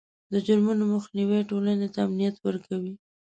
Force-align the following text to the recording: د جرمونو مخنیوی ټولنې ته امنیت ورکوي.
د 0.31 0.33
جرمونو 0.45 0.83
مخنیوی 0.93 1.41
ټولنې 1.49 1.87
ته 1.93 1.99
امنیت 2.07 2.35
ورکوي. 2.45 2.93